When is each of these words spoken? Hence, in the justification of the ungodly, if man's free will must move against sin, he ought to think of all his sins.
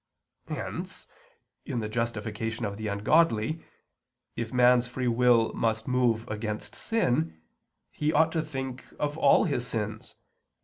Hence, 0.47 1.05
in 1.63 1.79
the 1.79 1.87
justification 1.87 2.65
of 2.65 2.75
the 2.75 2.87
ungodly, 2.87 3.63
if 4.35 4.51
man's 4.51 4.87
free 4.87 5.07
will 5.07 5.53
must 5.53 5.87
move 5.87 6.27
against 6.27 6.73
sin, 6.73 7.39
he 7.91 8.11
ought 8.11 8.31
to 8.31 8.41
think 8.41 8.83
of 8.97 9.15
all 9.15 9.43
his 9.43 9.67
sins. 9.67 10.15